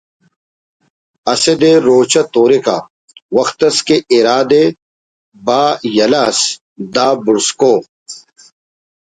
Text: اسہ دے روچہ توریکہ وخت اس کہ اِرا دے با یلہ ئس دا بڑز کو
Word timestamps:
اسہ 1.31 1.53
دے 1.61 1.71
روچہ 1.85 2.21
توریکہ 2.33 2.77
وخت 3.35 3.59
اس 3.67 3.77
کہ 3.87 3.97
اِرا 4.11 4.37
دے 4.49 4.63
با 5.45 5.61
یلہ 5.95 6.23
ئس 6.29 6.39
دا 6.93 7.07
بڑز 7.25 7.47
کو 7.59 7.73